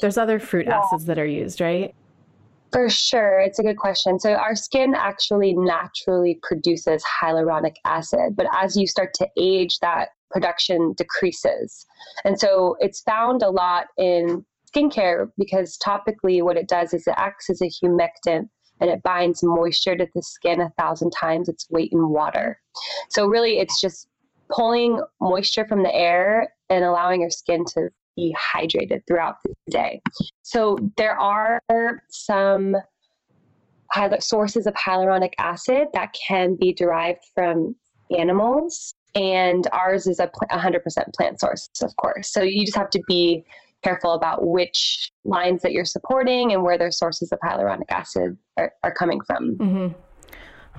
[0.02, 0.80] there's other fruit yeah.
[0.80, 1.96] acids that are used, right?
[2.72, 3.40] For sure.
[3.40, 4.20] It's a good question.
[4.20, 10.10] So, our skin actually naturally produces hyaluronic acid, but as you start to age, that
[10.30, 11.86] production decreases.
[12.24, 17.14] And so, it's found a lot in skincare because topically, what it does is it
[17.18, 18.48] acts as a humectant
[18.80, 22.58] and it binds moisture to the skin a thousand times its weight in water.
[23.10, 24.08] So, really, it's just
[24.50, 30.02] pulling moisture from the air and allowing your skin to be hydrated throughout the day.
[30.42, 31.62] So there are
[32.10, 32.76] some
[34.20, 37.76] sources of hyaluronic acid that can be derived from
[38.18, 42.32] animals, and ours is a 100% plant source, of course.
[42.32, 43.44] So you just have to be
[43.84, 48.72] careful about which lines that you're supporting and where their sources of hyaluronic acid are,
[48.84, 49.58] are coming from.
[49.58, 49.88] Mm-hmm.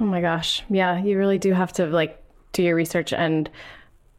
[0.01, 0.63] Oh my gosh.
[0.71, 3.51] Yeah, you really do have to like do your research and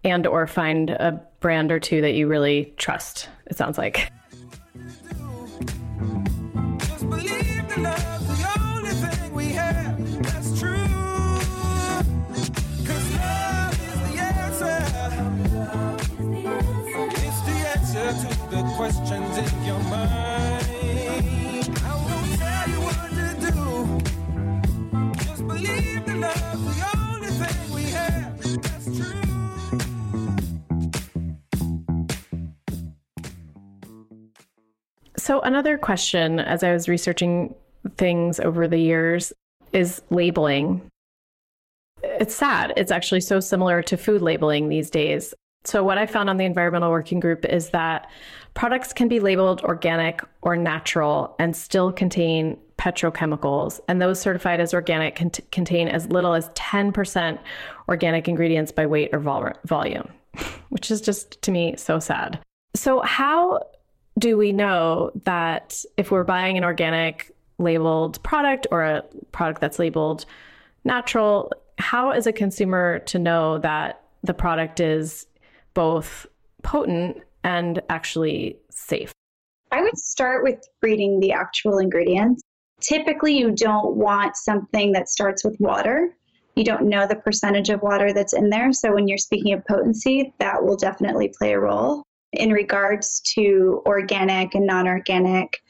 [0.04, 4.10] and or find a brand or two that you really trust it sounds like
[35.54, 37.54] another question as I was researching
[37.96, 39.32] things over the years
[39.72, 40.82] is labeling.
[42.02, 42.74] It's sad.
[42.76, 45.32] It's actually so similar to food labeling these days.
[45.63, 48.10] So, what I found on the environmental working group is that
[48.56, 53.80] products can be labeled organic or natural and still contain petrochemicals.
[53.88, 57.38] And those certified as organic can t- contain as little as 10%
[57.88, 60.10] organic ingredients by weight or vol- volume,
[60.70, 62.39] which is just to me so sad.
[62.76, 63.60] So, how
[64.17, 69.80] do we know that if we're buying an organic labeled product or a product that's
[69.80, 70.26] labeled
[70.84, 75.26] natural, how is a consumer to know that the product is
[75.73, 76.28] both
[76.62, 79.12] potent and actually safe?
[79.71, 82.43] I would start with reading the actual ingredients.
[82.80, 86.15] Typically, you don't want something that starts with water.
[86.56, 88.71] You don't know the percentage of water that's in there.
[88.71, 93.82] So, when you're speaking of potency, that will definitely play a role in regards to
[93.86, 95.62] organic and non organic,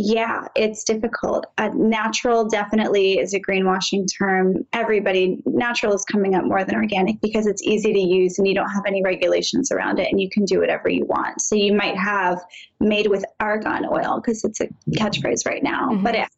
[0.00, 1.46] yeah, it's difficult.
[1.58, 4.64] Uh, natural definitely is a greenwashing term.
[4.72, 8.54] Everybody, natural is coming up more than organic because it's easy to use and you
[8.54, 11.40] don't have any regulations around it and you can do whatever you want.
[11.40, 12.38] So you might have
[12.78, 16.04] made with argan oil because it's a catchphrase right now, mm-hmm.
[16.04, 16.28] but it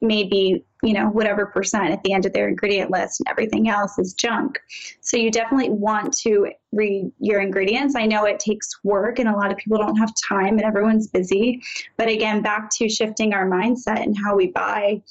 [0.00, 3.98] maybe you know whatever percent at the end of their ingredient list and everything else
[3.98, 4.58] is junk.
[5.00, 7.94] So you definitely want to read your ingredients.
[7.94, 11.08] I know it takes work and a lot of people don't have time and everyone's
[11.08, 11.62] busy
[11.96, 15.02] but again back to shifting our mindset and how we buy.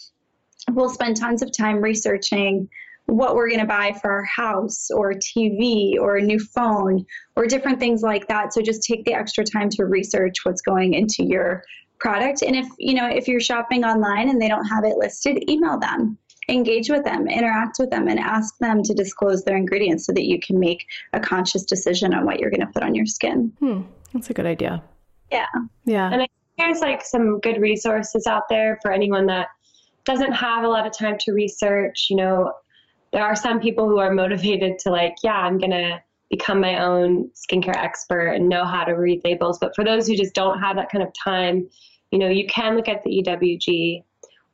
[0.72, 2.70] We'll spend tons of time researching
[3.10, 7.06] what we're going to buy for our house or TV or a new phone
[7.36, 8.54] or different things like that.
[8.54, 11.64] So just take the extra time to research what's going into your
[12.00, 12.42] product.
[12.42, 15.80] And if you know if you're shopping online and they don't have it listed email
[15.80, 16.18] them.
[16.48, 20.26] Engage with them interact with them and ask them to disclose their ingredients so that
[20.26, 20.84] you can make
[21.14, 23.54] a conscious decision on what you're going to put on your skin.
[23.60, 23.82] Hmm.
[24.14, 24.82] that's a good idea.
[25.32, 25.46] Yeah.
[25.86, 26.10] Yeah.
[26.12, 29.48] And I there's like some good resources out there for anyone that
[30.06, 32.08] doesn't have a lot of time to research.
[32.10, 32.54] You know
[33.12, 36.00] there are some people who are motivated to like yeah i'm gonna
[36.30, 39.58] become my own skincare expert and know how to read labels.
[39.60, 41.68] But for those who just don't have that kind of time,
[42.12, 44.04] you know, you can look at the EWG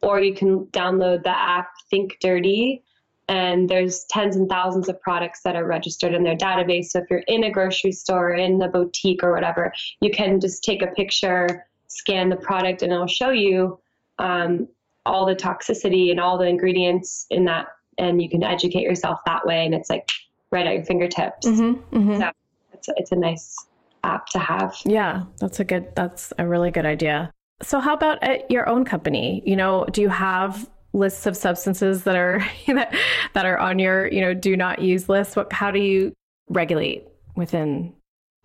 [0.01, 2.83] or you can download the app Think Dirty.
[3.27, 6.87] And there's tens and thousands of products that are registered in their database.
[6.87, 10.63] So if you're in a grocery store, in a boutique or whatever, you can just
[10.63, 13.79] take a picture, scan the product, and it'll show you
[14.19, 14.67] um,
[15.07, 19.45] all the toxicity and all the ingredients in that and you can educate yourself that
[19.45, 20.09] way and it's like
[20.51, 22.19] right at your fingertips Mm-hmm, mm-hmm.
[22.19, 22.31] so
[22.73, 23.55] it's, it's a nice
[24.03, 25.95] app to have Yeah, that's a good.
[25.95, 27.31] That's a really good idea.
[27.61, 29.41] So, how about at your own company?
[29.45, 32.93] You know, do you have lists of substances that are that,
[33.33, 35.35] that are on your you know do not use list?
[35.35, 35.51] What?
[35.53, 36.13] How do you
[36.49, 37.93] regulate within?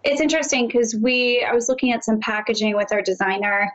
[0.03, 3.71] It's interesting because we, I was looking at some packaging with our designer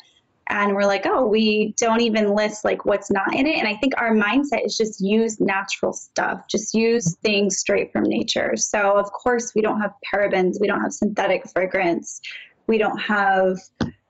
[0.48, 3.58] and we're like, oh, we don't even list like what's not in it.
[3.58, 8.04] And I think our mindset is just use natural stuff, just use things straight from
[8.04, 8.56] nature.
[8.56, 12.22] So, of course, we don't have parabens, we don't have synthetic fragrance,
[12.68, 13.58] we don't have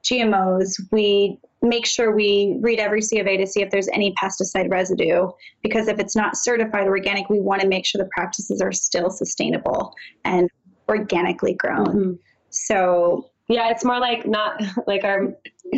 [0.10, 0.80] GMOs.
[0.92, 4.70] We make sure we read every C of A to see if there's any pesticide
[4.70, 5.30] residue
[5.64, 9.10] because if it's not certified organic, we want to make sure the practices are still
[9.10, 9.94] sustainable
[10.24, 10.50] and
[10.88, 11.86] organically grown.
[11.88, 12.12] Mm-hmm.
[12.50, 15.34] So yeah it's more like not like our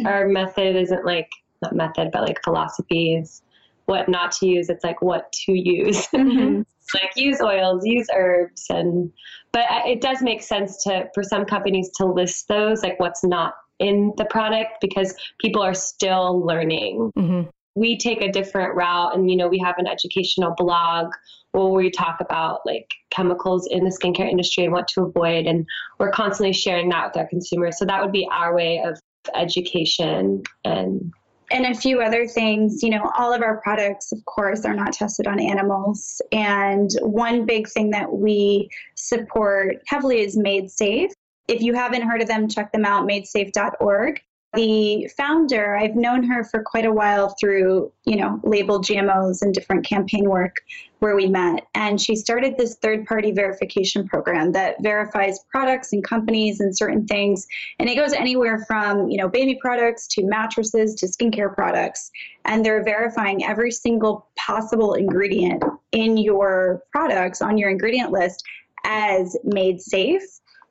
[0.05, 1.30] our method isn't like
[1.61, 3.41] not method but like philosophies,
[3.86, 6.65] what not to use it's like what to use Mhm.
[6.93, 9.11] like use oils use herbs and
[9.51, 13.53] but it does make sense to for some companies to list those like what's not
[13.80, 17.49] in the product because people are still learning Mm-hmm.
[17.75, 21.11] we take a different route and you know we have an educational blog
[21.51, 25.65] where we talk about like chemicals in the skincare industry and what to avoid and
[25.99, 28.99] we're constantly sharing that with our consumers so that would be our way of
[29.36, 31.11] education and
[31.51, 32.84] and a few other things.
[32.84, 36.21] You know, all of our products, of course, are not tested on animals.
[36.32, 41.11] And one big thing that we support heavily is Made Safe.
[41.48, 44.22] If you haven't heard of them, check them out, madesafe.org.
[44.54, 49.54] The founder, I've known her for quite a while through, you know, labeled GMOs and
[49.54, 50.56] different campaign work
[51.00, 51.68] where we met.
[51.76, 57.06] And she started this third party verification program that verifies products and companies and certain
[57.06, 57.45] things
[57.80, 62.10] and it goes anywhere from you know baby products to mattresses to skincare products
[62.45, 68.43] and they're verifying every single possible ingredient in your products on your ingredient list
[68.86, 70.24] as made safe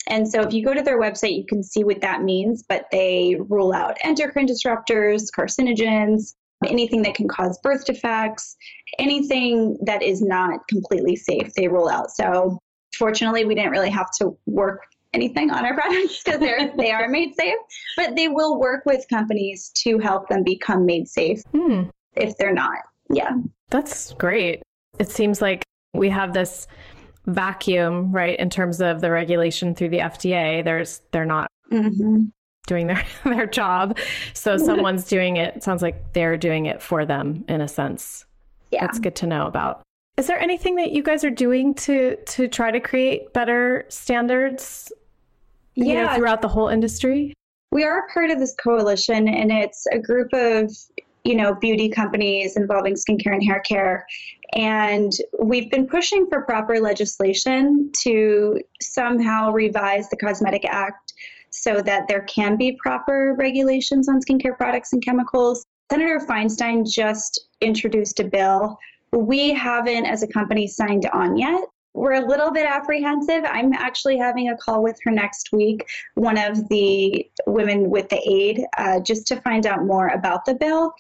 [0.09, 2.87] and so if you go to their website you can see what that means but
[2.93, 6.35] they rule out endocrine disruptors carcinogens
[6.67, 8.57] anything that can cause birth defects
[8.99, 12.59] anything that is not completely safe they rule out so
[12.97, 14.81] fortunately we didn't really have to work
[15.13, 17.55] anything on our products because they're they are made safe
[17.97, 21.85] but they will work with companies to help them become made safe Hmm.
[22.15, 22.79] if they're not
[23.11, 23.33] yeah
[23.71, 24.63] That's great.
[24.99, 26.67] It seems like we have this
[27.27, 30.65] vacuum, right, in terms of the regulation through the FDA.
[30.65, 32.25] There's they're not hmm
[32.67, 33.97] doing their their job,
[34.35, 35.57] so someone's doing it.
[35.57, 38.25] It sounds like they're doing it for them in a sense.
[38.73, 39.83] yeah That's good to know about.
[40.17, 44.91] Is there anything that you guys are doing to to try to create better standards?
[45.75, 46.17] You know, Yeah.
[46.17, 47.35] throughout the whole industry.
[47.71, 50.73] we are part of this coalition and it's a group of
[51.27, 54.07] you know beauty companies involving skincare and hair care.
[54.55, 55.13] And
[55.43, 61.13] we've been pushing for proper legislation to somehow revise the cosmetic act
[61.51, 65.65] so that there can be proper regulations on skincare products and chemicals.
[65.91, 68.79] Senator feinstein just introduced a bill.
[69.13, 71.61] We haven't as a company signed on yet
[71.97, 73.43] we're a little bit apprehensive.
[73.45, 78.21] I'm actually having a call with her next week, one of the women with the
[78.29, 80.93] aid, uh, just to find out more about the bill.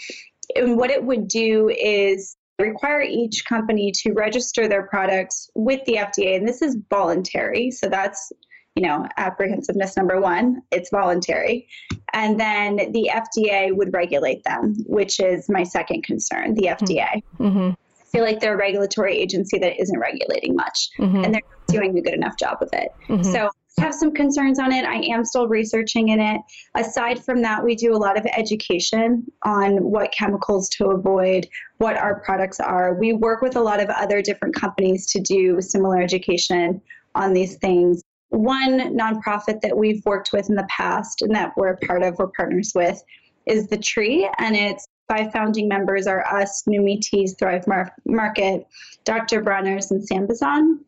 [0.54, 5.96] And what it would do is require each company to register their products with the
[5.96, 6.36] FDA.
[6.36, 7.70] And this is voluntary.
[7.70, 8.32] So that's,
[8.74, 10.62] you know, apprehensiveness number one.
[10.70, 11.68] It's voluntary.
[12.14, 17.22] And then the FDA would regulate them, which is my second concern, the FDA.
[17.38, 17.70] Mm-hmm.
[18.16, 21.16] Feel like they're a regulatory agency that isn't regulating much Mm-hmm.
[21.24, 22.88] and they're not doing a good enough job of it.
[23.08, 23.24] Mhm.
[23.24, 24.86] So I have some concerns on it.
[24.86, 26.40] I am still researching in it.
[26.74, 31.46] Aside from that, we do a lot of education on what chemicals to avoid,
[31.76, 32.94] what our products are.
[32.94, 36.80] We work with a lot of other different companies to do similar education
[37.14, 38.02] on these things.
[38.30, 42.18] One nonprofit that we've worked with in the past and that we're a part of,
[42.18, 42.98] we're partners with,
[43.44, 48.66] is The Tree, and its five founding members are us, Numi Teas, Thrive Mar- Market,
[49.04, 49.42] Dr.
[49.42, 50.78] Bronner's, and Sambazon.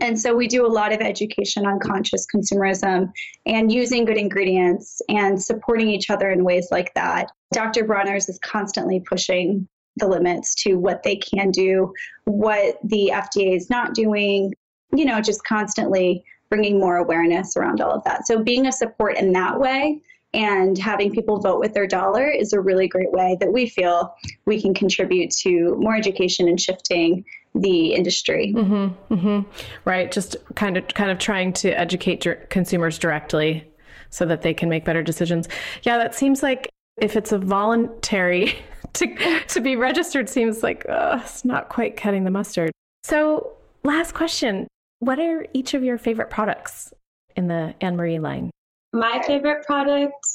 [0.00, 3.12] And so we do a lot of education on conscious consumerism
[3.44, 7.30] and using good ingredients and supporting each other in ways like that.
[7.52, 7.84] Dr.
[7.84, 11.92] Bronner's is constantly pushing the limits to what they can do,
[12.24, 14.54] what the FDA is not doing,
[14.94, 18.26] you know, just constantly bringing more awareness around all of that.
[18.26, 20.00] So being a support in that way
[20.34, 24.14] and having people vote with their dollar is a really great way that we feel
[24.46, 27.24] we can contribute to more education and shifting
[27.54, 28.54] the industry.
[28.56, 29.50] Mm-hmm, mm-hmm.
[29.84, 30.10] Right.
[30.10, 33.70] Just kind of kind of trying to educate consumers directly
[34.10, 35.48] so that they can make better decisions.
[35.82, 36.68] Yeah, that seems like
[37.00, 38.54] if it's a voluntary
[38.94, 42.72] to, to be registered seems like uh, it's not quite cutting the mustard.
[43.04, 43.52] So,
[43.84, 44.68] last question
[45.00, 46.92] What are each of your favorite products
[47.36, 48.50] in the Annmarie line?
[48.92, 50.26] My favorite product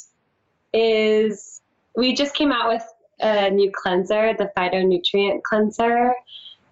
[0.72, 1.60] is
[1.96, 2.84] we just came out with
[3.20, 6.12] a new cleanser, the phytonutrient cleanser.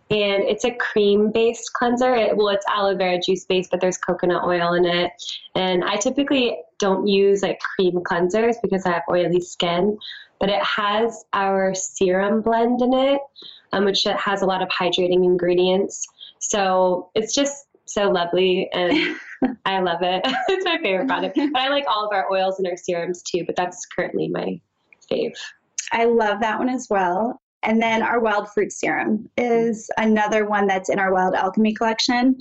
[0.08, 2.14] And it's a cream based cleanser.
[2.14, 5.10] It, well, it's aloe vera juice based, but there's coconut oil in it.
[5.56, 9.98] And I typically don't use like cream cleansers because I have oily skin,
[10.38, 13.20] but it has our serum blend in it,
[13.72, 16.06] um, which has a lot of hydrating ingredients.
[16.38, 19.16] So it's just so lovely and
[19.64, 20.22] I love it.
[20.48, 21.38] it's my favorite product.
[21.52, 24.60] But I like all of our oils and our serums too, but that's currently my
[25.10, 25.34] fave.
[25.92, 27.40] I love that one as well.
[27.62, 32.38] And then our wild fruit serum is another one that's in our wild alchemy collection.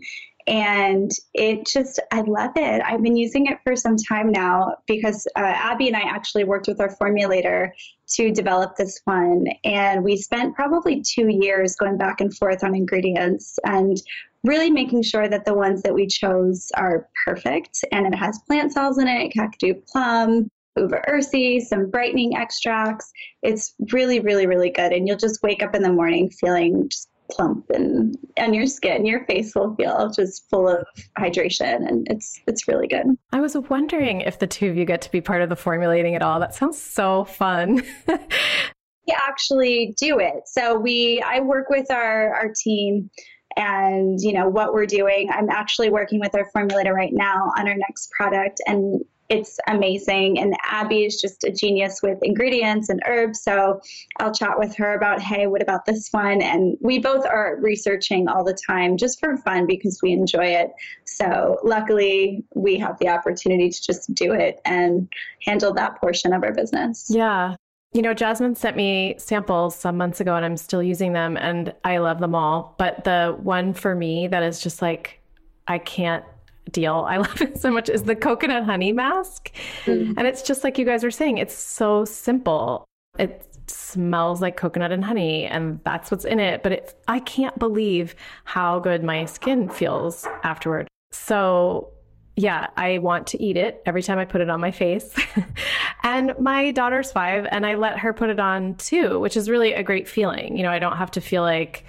[0.48, 2.84] And it just, I love it.
[2.86, 6.68] I've been using it for some time now because uh, Abby and I actually worked
[6.68, 7.72] with our formulator
[8.10, 9.46] to develop this one.
[9.64, 13.98] And we spent probably two years going back and forth on ingredients and
[14.46, 17.84] really making sure that the ones that we chose are perfect.
[17.92, 23.12] And it has plant cells in it, Kakadu plum, uva ursi, some brightening extracts.
[23.42, 24.92] It's really, really, really good.
[24.92, 29.06] And you'll just wake up in the morning feeling just plump and on your skin
[29.06, 30.86] your face will feel just full of
[31.18, 35.02] hydration and it's it's really good i was wondering if the two of you get
[35.02, 40.20] to be part of the formulating at all that sounds so fun we actually do
[40.20, 43.10] it so we i work with our our team
[43.58, 47.68] and you know what we're doing i'm actually working with our formulator right now on
[47.68, 50.40] our next product and it's amazing.
[50.40, 53.42] And Abby is just a genius with ingredients and herbs.
[53.42, 53.82] So
[54.20, 56.42] I'll chat with her about, hey, what about this one?
[56.42, 60.72] And we both are researching all the time just for fun because we enjoy it.
[61.06, 65.12] So luckily, we have the opportunity to just do it and
[65.44, 67.08] handle that portion of our business.
[67.10, 67.56] Yeah.
[67.96, 71.74] You know, Jasmine sent me samples some months ago and I'm still using them and
[71.86, 72.76] I love them all.
[72.78, 75.22] But the one for me that is just like,
[75.70, 76.26] I can't
[76.72, 77.06] deal.
[77.08, 79.50] I love it so much is the coconut honey mask.
[79.86, 80.16] Mm.
[80.18, 82.84] And it's just like you guys were saying, it's so simple.
[83.18, 87.58] It smells like coconut and honey and that's what's in it, but it I can't
[87.58, 90.90] believe how good my skin feels afterward.
[91.14, 91.92] So,
[92.36, 95.14] yeah, I want to eat it every time I put it on my face.
[96.04, 99.74] and my daughter's 5 and I let her put it on too, which is really
[99.74, 100.58] a great feeling.
[100.58, 101.86] You know, I don't have to feel like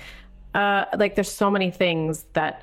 [0.54, 2.62] uh, like there's so many things that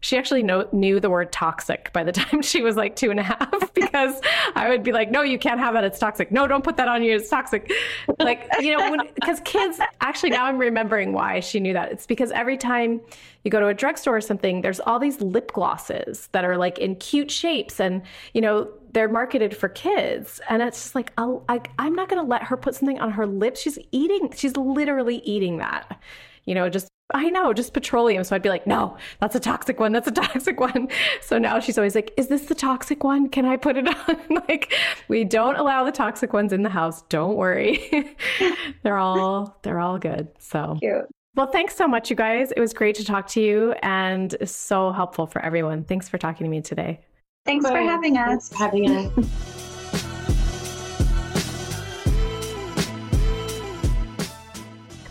[0.00, 3.20] she actually know, knew the word toxic by the time she was like two and
[3.20, 4.20] a half because
[4.54, 5.84] I would be like, no, you can't have that.
[5.84, 6.32] It's toxic.
[6.32, 7.16] No, don't put that on you.
[7.16, 7.70] It's toxic.
[8.18, 11.92] Like, you know, because kids actually now I'm remembering why she knew that.
[11.92, 13.00] It's because every time
[13.44, 16.78] you go to a drugstore or something, there's all these lip glosses that are like
[16.78, 18.02] in cute shapes and,
[18.34, 20.40] you know, they're marketed for kids.
[20.48, 23.26] And it's just like, I, I'm not going to let her put something on her
[23.26, 23.60] lips.
[23.60, 26.00] She's eating, she's literally eating that
[26.44, 28.24] you know, just I know, just petroleum.
[28.24, 29.92] So I'd be like, no, that's a toxic one.
[29.92, 30.88] That's a toxic one.
[31.20, 33.28] So now she's always like, is this the toxic one?
[33.28, 34.42] Can I put it on?
[34.48, 34.74] like,
[35.08, 37.02] we don't allow the toxic ones in the house.
[37.02, 38.16] Don't worry.
[38.82, 40.28] they're all they're all good.
[40.38, 41.06] So Cute.
[41.36, 42.52] Well, thanks so much, you guys.
[42.52, 45.84] It was great to talk to you and so helpful for everyone.
[45.84, 47.00] Thanks for talking to me today.
[47.46, 47.70] Thanks Bye.
[47.70, 48.26] for having us.
[48.26, 49.59] Thanks for having us.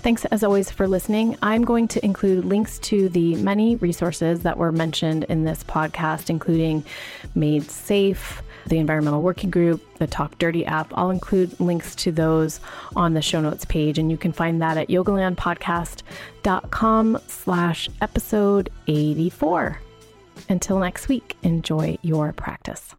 [0.10, 1.38] Thanks as always for listening.
[1.44, 6.32] I'm going to include links to the many resources that were mentioned in this podcast,
[6.32, 6.84] including
[7.36, 10.92] Made Safe, the Environmental Working Group, the Talk Dirty app.
[10.96, 12.60] I'll include links to those
[12.96, 19.80] on the show notes page, and you can find that at yogalandpodcast.com slash episode 84.
[20.50, 22.96] Until next week, enjoy your practice.